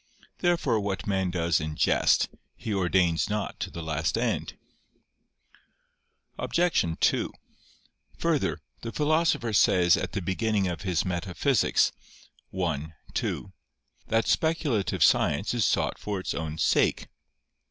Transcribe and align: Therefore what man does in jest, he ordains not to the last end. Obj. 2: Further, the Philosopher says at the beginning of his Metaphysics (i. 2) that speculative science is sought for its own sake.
Therefore 0.39 0.79
what 0.79 1.05
man 1.05 1.29
does 1.29 1.59
in 1.59 1.75
jest, 1.75 2.27
he 2.55 2.73
ordains 2.73 3.29
not 3.29 3.59
to 3.59 3.69
the 3.69 3.83
last 3.83 4.17
end. 4.17 4.57
Obj. 6.39 6.83
2: 6.99 7.31
Further, 8.17 8.59
the 8.81 8.91
Philosopher 8.91 9.53
says 9.53 9.95
at 9.95 10.13
the 10.13 10.21
beginning 10.23 10.67
of 10.67 10.81
his 10.81 11.05
Metaphysics 11.05 11.91
(i. 12.51 12.93
2) 13.13 13.51
that 14.07 14.27
speculative 14.27 15.03
science 15.03 15.53
is 15.53 15.65
sought 15.65 15.99
for 15.99 16.19
its 16.19 16.33
own 16.33 16.57
sake. 16.57 17.07